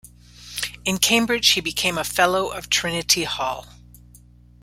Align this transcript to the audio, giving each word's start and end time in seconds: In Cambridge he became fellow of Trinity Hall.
In 0.83 0.97
Cambridge 0.97 1.49
he 1.51 1.61
became 1.61 2.03
fellow 2.03 2.47
of 2.47 2.71
Trinity 2.71 3.23
Hall. 3.23 3.67